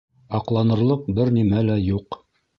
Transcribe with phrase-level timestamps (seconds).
[0.37, 2.21] Аҡланырлыҡ бер нимә лә юҡ.